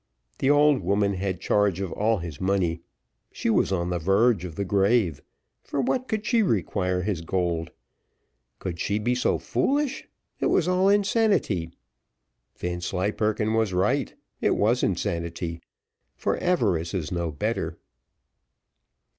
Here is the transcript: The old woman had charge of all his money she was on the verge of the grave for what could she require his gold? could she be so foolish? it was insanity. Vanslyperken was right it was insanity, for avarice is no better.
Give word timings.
The 0.39 0.49
old 0.49 0.79
woman 0.81 1.13
had 1.13 1.39
charge 1.39 1.79
of 1.79 1.91
all 1.91 2.17
his 2.17 2.41
money 2.41 2.81
she 3.31 3.51
was 3.51 3.71
on 3.71 3.91
the 3.91 3.99
verge 3.99 4.43
of 4.45 4.55
the 4.55 4.65
grave 4.65 5.21
for 5.61 5.79
what 5.79 6.07
could 6.07 6.25
she 6.25 6.41
require 6.41 7.03
his 7.03 7.21
gold? 7.21 7.69
could 8.57 8.79
she 8.79 8.97
be 8.97 9.13
so 9.13 9.37
foolish? 9.37 10.07
it 10.39 10.47
was 10.47 10.67
insanity. 10.67 11.69
Vanslyperken 12.57 13.53
was 13.53 13.73
right 13.73 14.15
it 14.41 14.55
was 14.55 14.81
insanity, 14.81 15.61
for 16.17 16.41
avarice 16.41 16.95
is 16.95 17.11
no 17.11 17.29
better. 17.31 17.77